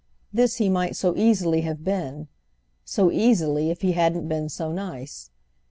This 0.33 0.55
he 0.55 0.67
might 0.67 0.95
so 0.95 1.15
easily 1.15 1.61
have 1.61 1.83
been—so 1.83 3.11
easily 3.11 3.69
if 3.69 3.81
he 3.83 3.91
hadn't 3.91 4.27
been 4.27 4.49
so 4.49 4.71
nice. 4.71 5.29